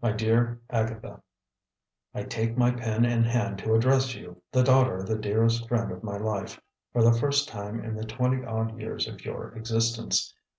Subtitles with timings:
[0.00, 1.20] "MY DEAR AGATHA:
[2.14, 5.92] "I take my pen in hand to address you, the daughter of the dearest friend
[5.92, 6.58] of my life,
[6.94, 10.32] for the first time in the twenty odd years of your existence.